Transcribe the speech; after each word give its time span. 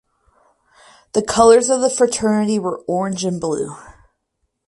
The 1.13 1.21
colors 1.21 1.69
of 1.69 1.81
the 1.81 1.89
Fraternity 1.91 2.57
were 2.57 2.79
orange 2.87 3.23
and 3.23 3.39
blue. 3.39 3.75